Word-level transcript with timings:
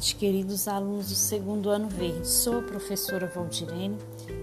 tarde, 0.00 0.14
queridos 0.14 0.66
alunos 0.66 1.10
do 1.10 1.14
segundo 1.14 1.68
ano 1.68 1.86
verde. 1.86 2.26
Sou 2.26 2.60
a 2.60 2.62
professora 2.62 3.26
Valdirene 3.26 3.98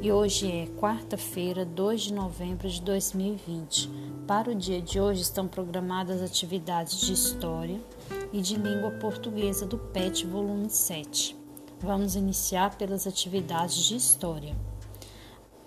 e 0.00 0.10
hoje 0.10 0.50
é 0.50 0.66
quarta-feira, 0.80 1.62
2 1.62 2.00
de 2.00 2.14
novembro 2.14 2.68
de 2.68 2.80
2020. 2.80 3.90
Para 4.26 4.50
o 4.50 4.54
dia 4.54 4.80
de 4.80 4.98
hoje 4.98 5.20
estão 5.20 5.46
programadas 5.46 6.22
atividades 6.22 6.98
de 7.02 7.12
História 7.12 7.78
e 8.32 8.40
de 8.40 8.56
Língua 8.56 8.92
Portuguesa 8.92 9.66
do 9.66 9.76
PET, 9.76 10.26
volume 10.26 10.70
7. 10.70 11.36
Vamos 11.80 12.16
iniciar 12.16 12.76
pelas 12.76 13.06
atividades 13.06 13.84
de 13.84 13.96
História. 13.96 14.56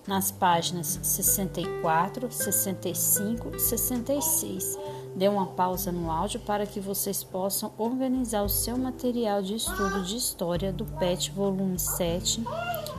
Nas 0.07 0.31
páginas 0.31 0.99
64, 1.03 2.31
65 2.31 3.55
e 3.55 3.59
66 3.59 4.79
Dê 5.15 5.29
uma 5.29 5.47
pausa 5.47 5.93
no 5.93 6.11
áudio 6.11 6.41
para 6.41 6.65
que 6.65 6.81
vocês 6.81 7.23
possam 7.23 7.71
organizar 7.77 8.43
o 8.43 8.49
seu 8.49 8.77
material 8.77 9.41
de 9.41 9.55
estudo 9.55 10.03
de 10.03 10.17
história 10.17 10.73
do 10.73 10.83
PET 10.85 11.31
volume 11.31 11.79
7 11.79 12.43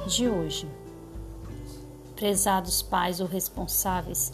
de 0.07 0.27
hoje. 0.27 0.67
Prezados 2.15 2.81
pais 2.81 3.21
ou 3.21 3.27
responsáveis, 3.27 4.33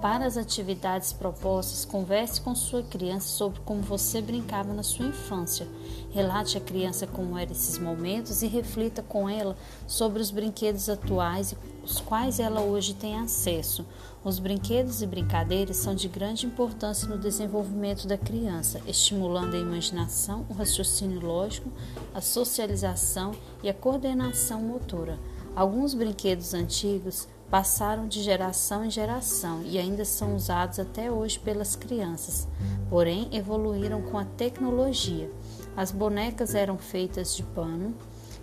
para 0.00 0.24
as 0.24 0.36
atividades 0.38 1.12
propostas, 1.12 1.84
converse 1.84 2.40
com 2.40 2.54
sua 2.54 2.82
criança 2.82 3.28
sobre 3.28 3.60
como 3.60 3.82
você 3.82 4.22
brincava 4.22 4.72
na 4.72 4.82
sua 4.82 5.06
infância. 5.06 5.68
Relate 6.10 6.56
à 6.56 6.60
criança 6.60 7.06
como 7.06 7.36
eram 7.36 7.52
esses 7.52 7.78
momentos 7.78 8.42
e 8.42 8.46
reflita 8.46 9.02
com 9.02 9.28
ela 9.28 9.56
sobre 9.86 10.22
os 10.22 10.30
brinquedos 10.30 10.88
atuais 10.88 11.52
e 11.52 11.56
os 11.84 12.00
quais 12.00 12.40
ela 12.40 12.62
hoje 12.62 12.94
tem 12.94 13.18
acesso. 13.18 13.84
Os 14.24 14.38
brinquedos 14.38 15.02
e 15.02 15.06
brincadeiras 15.06 15.76
são 15.76 15.94
de 15.94 16.08
grande 16.08 16.46
importância 16.46 17.06
no 17.06 17.18
desenvolvimento 17.18 18.06
da 18.06 18.16
criança, 18.16 18.80
estimulando 18.86 19.54
a 19.54 19.58
imaginação, 19.58 20.46
o 20.48 20.54
raciocínio 20.54 21.20
lógico, 21.20 21.70
a 22.14 22.20
socialização 22.20 23.32
e 23.62 23.68
a 23.68 23.74
coordenação 23.74 24.60
motora. 24.60 25.18
Alguns 25.54 25.94
brinquedos 25.94 26.54
antigos 26.54 27.28
passaram 27.50 28.06
de 28.06 28.22
geração 28.22 28.84
em 28.84 28.90
geração 28.90 29.62
e 29.64 29.78
ainda 29.78 30.04
são 30.04 30.36
usados 30.36 30.78
até 30.78 31.10
hoje 31.10 31.38
pelas 31.38 31.74
crianças, 31.74 32.46
porém 32.88 33.28
evoluíram 33.32 34.00
com 34.02 34.16
a 34.16 34.24
tecnologia. 34.24 35.28
As 35.76 35.90
bonecas 35.90 36.54
eram 36.54 36.78
feitas 36.78 37.34
de 37.34 37.42
pano, 37.42 37.94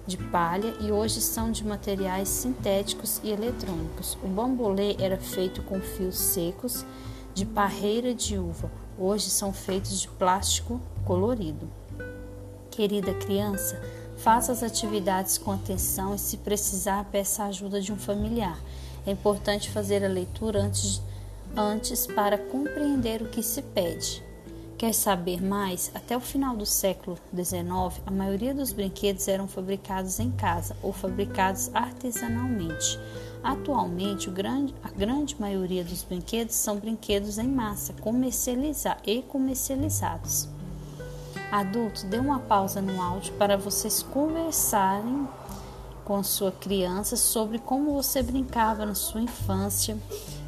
de 0.06 0.18
palha 0.18 0.74
e 0.82 0.92
hoje 0.92 1.22
são 1.22 1.52
de 1.52 1.66
materiais 1.66 2.28
sintéticos 2.28 3.22
e 3.24 3.30
eletrônicos. 3.30 4.18
O 4.24 4.28
bambolê 4.28 4.96
era 5.00 5.18
feito 5.18 5.64
com 5.64 5.80
fios 5.80 6.18
secos 6.18 6.86
de 7.34 7.46
parreira 7.46 8.14
de 8.14 8.38
uva, 8.38 8.72
hoje 8.98 9.30
são 9.30 9.54
feitos 9.54 10.02
de 10.02 10.08
plástico 10.10 10.82
colorido. 11.06 11.70
Querida 12.72 13.14
criança, 13.14 13.82
faça 14.18 14.52
as 14.52 14.64
atividades 14.64 15.38
com 15.38 15.52
atenção 15.52 16.16
e, 16.16 16.20
se 16.20 16.38
precisar, 16.38 17.06
peça 17.06 17.44
a 17.44 17.48
ajuda 17.48 17.80
de 17.80 17.94
um 17.94 17.98
familiar. 17.98 18.60
É 19.08 19.12
importante 19.12 19.72
fazer 19.72 20.04
a 20.04 20.10
leitura 20.10 20.62
antes, 20.62 21.02
antes 21.56 22.06
para 22.06 22.38
compreender 22.38 23.22
o 23.22 23.30
que 23.30 23.42
se 23.42 23.62
pede. 23.62 24.22
Quer 24.78 24.94
saber 24.94 25.42
mais? 25.42 25.90
Até 25.96 26.16
o 26.18 26.20
final 26.20 26.58
do 26.58 26.66
século 26.66 27.18
XIX, 27.34 28.02
a 28.06 28.12
maioria 28.12 28.54
dos 28.54 28.74
brinquedos 28.74 29.30
eram 29.30 29.48
fabricados 29.48 30.20
em 30.20 30.30
casa 30.30 30.76
ou 30.84 30.92
fabricados 30.92 31.72
artesanalmente. 31.74 33.00
Atualmente, 33.42 34.30
grande, 34.30 34.76
a 34.84 34.90
grande 34.90 35.40
maioria 35.40 35.86
dos 35.86 36.04
brinquedos 36.04 36.56
são 36.56 36.76
brinquedos 36.76 37.38
em 37.38 37.48
massa 37.48 37.94
comercializa 37.94 38.98
e 39.06 39.22
comercializados. 39.22 40.50
Adultos, 41.50 42.04
dê 42.04 42.18
uma 42.18 42.40
pausa 42.40 42.82
no 42.82 43.02
áudio 43.02 43.34
para 43.36 43.56
vocês 43.56 44.04
conversarem 44.04 45.26
com 46.08 46.24
sua 46.24 46.54
criança 46.54 47.18
sobre 47.18 47.60
como 47.60 47.94
você 47.94 48.24
brincava 48.24 48.86
na 48.86 48.96
sua 48.96 49.22
infância. 49.22 49.98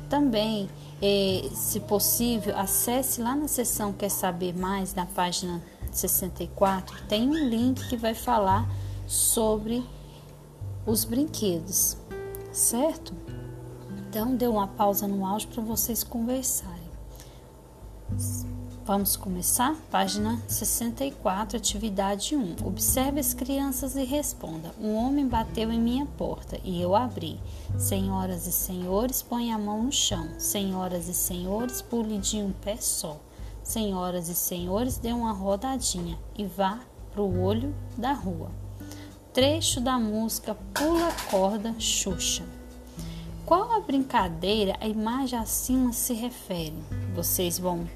Também, 0.07 0.69
eh, 1.01 1.49
se 1.53 1.81
possível, 1.81 2.57
acesse 2.57 3.21
lá 3.21 3.35
na 3.35 3.49
seção 3.49 3.91
Quer 3.91 4.09
Saber 4.09 4.57
Mais, 4.57 4.95
na 4.95 5.05
página 5.05 5.61
64, 5.91 7.03
tem 7.09 7.27
um 7.27 7.49
link 7.49 7.89
que 7.89 7.97
vai 7.97 8.13
falar 8.13 8.69
sobre 9.05 9.83
os 10.85 11.03
brinquedos, 11.03 11.97
certo? 12.53 13.13
Então, 14.07 14.37
dê 14.37 14.47
uma 14.47 14.65
pausa 14.65 15.09
no 15.09 15.25
áudio 15.25 15.49
para 15.49 15.61
vocês 15.61 16.05
conversarem. 16.05 16.89
Vamos 18.89 19.15
começar? 19.15 19.75
Página 19.91 20.41
64, 20.47 21.57
atividade 21.57 22.35
1. 22.35 22.55
Observe 22.65 23.19
as 23.19 23.35
crianças 23.35 23.95
e 23.95 24.03
responda. 24.03 24.71
Um 24.81 24.95
homem 24.95 25.27
bateu 25.27 25.71
em 25.71 25.79
minha 25.79 26.07
porta 26.07 26.59
e 26.63 26.81
eu 26.81 26.95
abri. 26.95 27.39
Senhoras 27.77 28.47
e 28.47 28.51
senhores, 28.51 29.21
põe 29.21 29.53
a 29.53 29.59
mão 29.59 29.83
no 29.83 29.91
chão. 29.91 30.27
Senhoras 30.39 31.07
e 31.07 31.13
senhores, 31.13 31.83
pule 31.83 32.17
de 32.17 32.37
um 32.37 32.51
pé 32.51 32.77
só. 32.77 33.21
Senhoras 33.61 34.27
e 34.27 34.33
senhores, 34.33 34.97
dê 34.97 35.13
uma 35.13 35.33
rodadinha 35.33 36.17
e 36.35 36.43
vá 36.45 36.79
para 37.11 37.21
o 37.21 37.43
olho 37.43 37.75
da 37.95 38.13
rua. 38.13 38.49
Trecho 39.31 39.79
da 39.79 39.99
música 39.99 40.57
Pula 40.73 41.11
Corda 41.29 41.75
Xuxa. 41.77 42.43
Qual 43.45 43.71
a 43.71 43.81
brincadeira 43.81 44.75
a 44.81 44.87
imagem 44.87 45.37
acima 45.37 45.93
se 45.93 46.15
refere? 46.15 46.79
Vocês 47.13 47.59
vão 47.59 47.87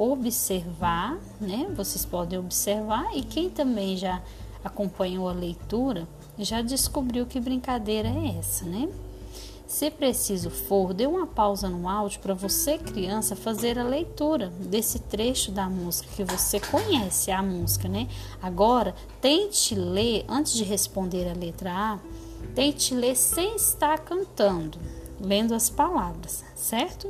observar, 0.00 1.18
né? 1.40 1.70
Vocês 1.76 2.04
podem 2.06 2.38
observar 2.38 3.14
e 3.14 3.22
quem 3.22 3.50
também 3.50 3.96
já 3.96 4.22
acompanhou 4.64 5.28
a 5.28 5.32
leitura 5.32 6.08
já 6.38 6.62
descobriu 6.62 7.26
que 7.26 7.38
brincadeira 7.38 8.08
é 8.08 8.38
essa, 8.38 8.64
né? 8.64 8.88
Se 9.66 9.88
preciso 9.90 10.50
for, 10.50 10.92
dê 10.92 11.06
uma 11.06 11.26
pausa 11.26 11.68
no 11.68 11.88
áudio 11.88 12.18
para 12.20 12.34
você, 12.34 12.76
criança, 12.76 13.36
fazer 13.36 13.78
a 13.78 13.84
leitura 13.84 14.48
desse 14.48 14.98
trecho 14.98 15.52
da 15.52 15.68
música 15.68 16.08
que 16.16 16.24
você 16.24 16.58
conhece 16.58 17.30
a 17.30 17.40
música, 17.40 17.88
né? 17.88 18.08
Agora, 18.42 18.94
tente 19.20 19.76
ler 19.76 20.24
antes 20.28 20.54
de 20.54 20.64
responder 20.64 21.30
a 21.30 21.34
letra 21.34 21.70
A, 21.70 21.98
tente 22.52 22.94
ler 22.94 23.14
sem 23.14 23.54
estar 23.54 24.00
cantando, 24.00 24.76
lendo 25.20 25.54
as 25.54 25.70
palavras, 25.70 26.44
certo? 26.56 27.08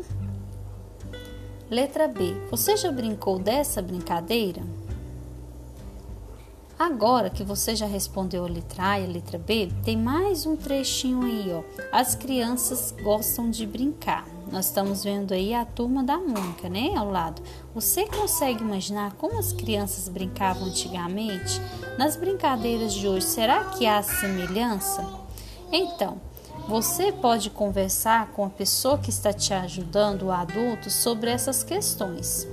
Letra 1.70 2.08
B. 2.08 2.34
Você 2.50 2.76
já 2.76 2.90
brincou 2.90 3.38
dessa 3.38 3.80
brincadeira? 3.80 4.60
Agora 6.76 7.30
que 7.30 7.44
você 7.44 7.76
já 7.76 7.86
respondeu 7.86 8.44
a 8.44 8.48
letra 8.48 8.90
A 8.90 8.98
e 8.98 9.04
a 9.04 9.06
letra 9.06 9.38
B, 9.38 9.70
tem 9.84 9.96
mais 9.96 10.46
um 10.46 10.56
trechinho 10.56 11.22
aí, 11.22 11.52
ó. 11.52 11.62
As 11.92 12.16
crianças 12.16 12.92
gostam 13.00 13.48
de 13.48 13.64
brincar. 13.68 14.26
Nós 14.50 14.66
estamos 14.66 15.04
vendo 15.04 15.32
aí 15.32 15.54
a 15.54 15.64
turma 15.64 16.02
da 16.02 16.18
Mônica, 16.18 16.68
né, 16.68 16.92
ao 16.96 17.08
lado. 17.08 17.40
Você 17.72 18.04
consegue 18.04 18.64
imaginar 18.64 19.12
como 19.12 19.38
as 19.38 19.52
crianças 19.52 20.08
brincavam 20.08 20.64
antigamente? 20.64 21.60
Nas 21.96 22.16
brincadeiras 22.16 22.94
de 22.94 23.06
hoje, 23.06 23.26
será 23.26 23.66
que 23.66 23.86
há 23.86 24.02
semelhança? 24.02 25.06
Então, 25.70 26.20
você 26.68 27.10
pode 27.10 27.50
conversar 27.50 28.28
com 28.32 28.44
a 28.44 28.50
pessoa 28.50 28.98
que 28.98 29.10
está 29.10 29.32
te 29.32 29.52
ajudando, 29.52 30.26
o 30.26 30.32
adulto, 30.32 30.90
sobre 30.90 31.30
essas 31.30 31.64
questões. 31.64 32.46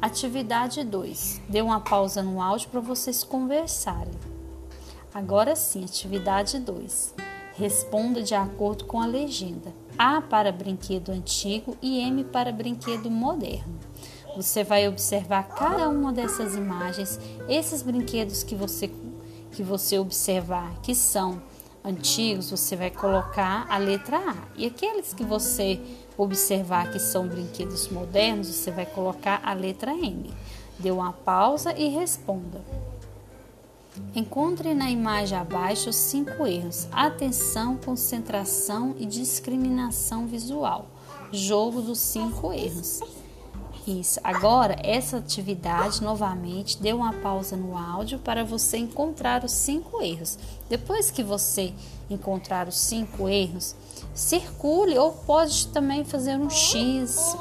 Atividade 0.00 0.82
2. 0.82 1.40
Dê 1.48 1.62
uma 1.62 1.80
pausa 1.80 2.22
no 2.22 2.42
áudio 2.42 2.68
para 2.68 2.80
vocês 2.80 3.22
conversarem. 3.22 4.12
Agora 5.14 5.54
sim, 5.54 5.84
atividade 5.84 6.58
2. 6.58 7.14
Responda 7.54 8.22
de 8.22 8.34
acordo 8.34 8.84
com 8.84 9.00
a 9.00 9.06
legenda. 9.06 9.72
A 9.96 10.20
para 10.20 10.50
brinquedo 10.50 11.10
antigo 11.10 11.76
e 11.80 12.00
M 12.00 12.24
para 12.24 12.50
brinquedo 12.50 13.10
moderno. 13.10 13.78
Você 14.34 14.64
vai 14.64 14.88
observar 14.88 15.48
cada 15.48 15.88
uma 15.88 16.12
dessas 16.12 16.56
imagens, 16.56 17.20
esses 17.48 17.82
brinquedos 17.82 18.42
que 18.42 18.54
você 18.54 18.90
que 19.52 19.62
você 19.62 19.98
observar 19.98 20.80
que 20.80 20.94
são 20.94 21.42
antigos, 21.84 22.50
você 22.50 22.76
vai 22.76 22.90
colocar 22.90 23.66
a 23.68 23.78
letra 23.78 24.18
A. 24.18 24.36
E 24.56 24.66
aqueles 24.66 25.12
que 25.12 25.24
você 25.24 25.80
observar 26.16 26.90
que 26.90 26.98
são 26.98 27.26
brinquedos 27.26 27.88
modernos, 27.88 28.48
você 28.48 28.70
vai 28.70 28.86
colocar 28.86 29.40
a 29.44 29.52
letra 29.52 29.92
M. 29.92 30.32
Dê 30.78 30.90
uma 30.90 31.12
pausa 31.12 31.72
e 31.76 31.88
responda. 31.88 32.60
Encontre 34.14 34.74
na 34.74 34.90
imagem 34.90 35.36
abaixo 35.36 35.90
os 35.90 35.96
cinco 35.96 36.46
erros: 36.46 36.88
atenção, 36.90 37.76
concentração 37.76 38.94
e 38.98 39.04
discriminação 39.04 40.26
visual. 40.26 40.86
Jogo 41.30 41.82
dos 41.82 41.98
cinco 41.98 42.52
erros. 42.52 43.00
Isso. 43.86 44.20
Agora, 44.22 44.76
essa 44.82 45.16
atividade, 45.16 46.02
novamente, 46.02 46.80
dê 46.80 46.92
uma 46.92 47.12
pausa 47.12 47.56
no 47.56 47.76
áudio 47.76 48.18
para 48.18 48.44
você 48.44 48.78
encontrar 48.78 49.44
os 49.44 49.50
cinco 49.50 50.00
erros. 50.00 50.38
Depois 50.68 51.10
que 51.10 51.22
você 51.22 51.72
encontrar 52.08 52.68
os 52.68 52.78
cinco 52.78 53.28
erros, 53.28 53.74
circule 54.14 54.96
ou 54.96 55.12
pode 55.12 55.66
também 55.68 56.04
fazer 56.04 56.36
um 56.36 56.48
X. 56.48 57.36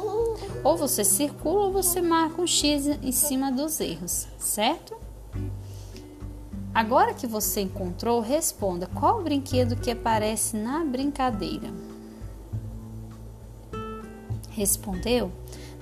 Ou 0.63 0.75
você 0.75 1.03
circula 1.03 1.65
ou 1.65 1.71
você 1.71 2.01
marca 2.01 2.41
um 2.41 2.47
X 2.47 2.87
em 2.87 3.11
cima 3.11 3.51
dos 3.51 3.79
erros, 3.79 4.27
certo? 4.39 4.95
Agora 6.73 7.13
que 7.13 7.27
você 7.27 7.61
encontrou, 7.61 8.19
responda 8.19 8.87
qual 8.87 9.19
o 9.19 9.23
brinquedo 9.23 9.75
que 9.75 9.91
aparece 9.91 10.55
na 10.55 10.83
brincadeira. 10.85 11.69
Respondeu? 14.49 15.31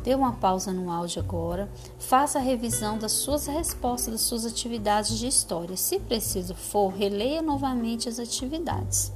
Dê 0.04 0.16
uma 0.16 0.34
pausa 0.34 0.72
no 0.72 0.92
áudio 0.92 1.22
agora. 1.22 1.70
Faça 1.98 2.40
a 2.40 2.42
revisão 2.42 2.98
das 2.98 3.12
suas 3.12 3.48
respostas, 3.48 4.14
das 4.14 4.22
suas 4.22 4.46
atividades 4.46 5.18
de 5.18 5.28
história. 5.28 5.76
Se 5.76 6.00
preciso 6.00 6.56
for, 6.56 6.90
releia 6.90 7.42
novamente 7.42 8.08
as 8.08 8.20
atividades. 8.20 9.12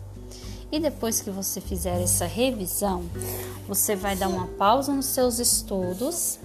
E 0.71 0.79
depois 0.79 1.21
que 1.21 1.29
você 1.29 1.61
fizer 1.61 2.01
essa 2.01 2.25
revisão, 2.25 3.03
você 3.67 3.95
vai 3.95 4.15
dar 4.15 4.27
uma 4.27 4.47
pausa 4.47 4.91
nos 4.91 5.05
seus 5.05 5.37
estudos 5.37 6.39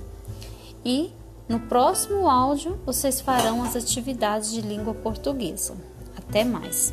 e 0.84 1.10
no 1.48 1.60
próximo 1.60 2.28
áudio 2.28 2.78
vocês 2.84 3.22
farão 3.22 3.62
as 3.62 3.74
atividades 3.74 4.52
de 4.52 4.60
língua 4.60 4.92
portuguesa. 4.92 5.74
Até 6.14 6.44
mais! 6.44 6.92